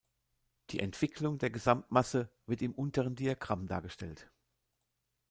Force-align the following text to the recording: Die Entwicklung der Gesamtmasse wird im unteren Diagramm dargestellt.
Die 0.71 0.79
Entwicklung 0.79 1.37
der 1.37 1.51
Gesamtmasse 1.51 2.31
wird 2.47 2.63
im 2.63 2.73
unteren 2.73 3.13
Diagramm 3.15 3.67
dargestellt. 3.67 4.31